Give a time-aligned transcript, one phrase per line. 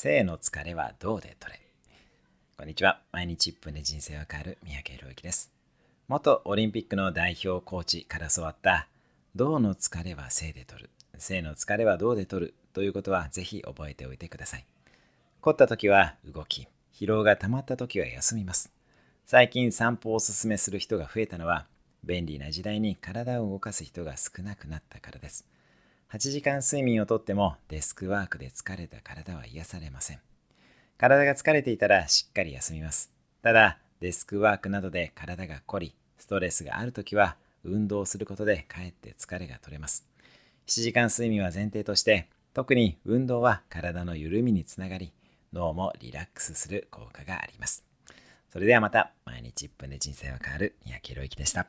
[0.00, 1.60] 性の疲れはどうで取れ。
[2.56, 3.00] こんにちは。
[3.10, 4.58] 毎日1分で人生は変わる。
[4.62, 5.50] 三宅宏之です。
[6.06, 8.86] 元オリンピックの代表コーチから教わった
[9.34, 10.90] 銅の疲れは性で取る。
[11.18, 12.54] 性の疲れは銅で取る。
[12.74, 14.64] ということはぜひ覚えておいてください。
[15.40, 16.68] 凝った時は動き。
[16.94, 18.70] 疲労が溜まった時は休みます。
[19.26, 21.66] 最近散歩をおすすめする人が増えたのは
[22.04, 25.44] 便利な時代に体を動かす人が少なくなったからです。
[26.10, 30.20] 8時間睡眠をとってもデスクワークで疲れた体は癒されません。
[30.96, 33.12] 体が疲れていたらしっかり休みます。
[33.42, 40.06] ただデスクワークなどで体が凝りストレスがある時は運動することでかえって疲れが取れます。
[40.66, 45.12] 7時間睡眠は前提として特に運動は体の緩みにつながり
[45.52, 47.84] 脳もリラックスする効果があります。
[48.50, 51.68] それではまた毎日1分で人生は変わる三宅宏之でした。